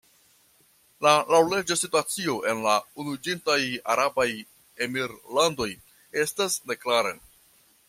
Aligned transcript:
La 1.07 1.11
laŭleĝa 1.33 1.77
situacio 1.81 2.37
en 2.53 2.63
la 2.69 2.73
Unuiĝintaj 3.03 3.59
Arabaj 3.95 4.27
Emirlandoj 4.87 5.71
estas 6.25 6.61
neklara. 6.73 7.17